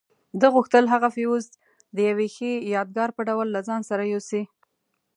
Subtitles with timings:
[0.39, 1.45] ده غوښتل هغه فیوز
[1.95, 4.43] د یوې ښې یادګار په ډول له ځان سره یوسي.